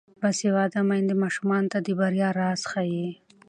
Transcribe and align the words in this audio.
باسواده 0.21 0.81
میندې 0.89 1.15
ماشومانو 1.23 1.71
ته 1.73 1.79
د 1.85 1.87
بریا 1.99 2.29
راز 2.39 2.61
ښيي. 2.71 3.07